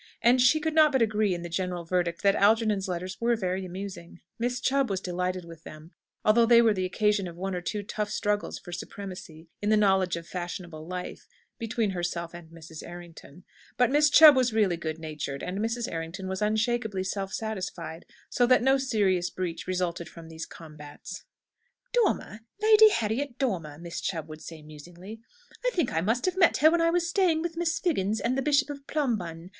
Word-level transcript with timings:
And 0.23 0.41
she 0.41 0.59
could 0.59 0.73
not 0.73 0.91
but 0.91 1.03
agree 1.03 1.35
in 1.35 1.43
the 1.43 1.47
general 1.47 1.85
verdict, 1.85 2.23
that 2.23 2.33
Algernon's 2.33 2.87
letters 2.87 3.21
were 3.21 3.35
very 3.35 3.67
amusing. 3.67 4.19
Miss 4.39 4.59
Chubb 4.59 4.89
was 4.89 4.99
delighted 4.99 5.45
with 5.45 5.61
them; 5.63 5.91
although 6.25 6.47
they 6.47 6.59
were 6.59 6.73
the 6.73 6.87
occasion 6.87 7.27
of 7.27 7.35
one 7.37 7.53
or 7.53 7.61
two 7.61 7.83
tough 7.83 8.09
struggles 8.09 8.57
for 8.57 8.71
supremacy 8.71 9.47
in 9.61 9.69
the 9.69 9.77
knowledge 9.77 10.15
of 10.15 10.25
fashionable 10.27 10.87
life 10.87 11.27
between 11.59 11.91
herself 11.91 12.33
and 12.33 12.49
Mrs. 12.49 12.81
Errington. 12.81 13.43
But 13.77 13.91
Miss 13.91 14.09
Chubb 14.09 14.35
was 14.35 14.51
really 14.55 14.75
good 14.75 14.97
natured, 14.97 15.43
and 15.43 15.59
Mrs. 15.59 15.87
Errington 15.87 16.27
was 16.27 16.41
unshakeably 16.41 17.03
self 17.03 17.31
satisfied; 17.31 18.07
so 18.27 18.47
that 18.47 18.63
no 18.63 18.79
serious 18.79 19.29
breach 19.29 19.67
resulted 19.67 20.09
from 20.09 20.29
these 20.29 20.47
combats. 20.47 21.25
"Dormer 21.93 22.39
Lady 22.59 22.89
Harriet 22.89 23.37
Dormer!" 23.37 23.77
Miss 23.77 24.01
Chubb 24.01 24.27
would 24.29 24.41
say, 24.41 24.63
musingly. 24.63 25.21
"I 25.63 25.69
think 25.69 25.93
I 25.93 26.01
must 26.01 26.25
have 26.25 26.37
met 26.39 26.57
her 26.57 26.71
when 26.71 26.81
I 26.81 26.89
was 26.89 27.07
staying 27.07 27.43
with 27.43 27.55
Mrs. 27.55 27.83
Figgins 27.83 28.19
and 28.19 28.35
the 28.35 28.41
Bishop 28.41 28.71
of 28.71 28.87
Plumbunn. 28.87 29.49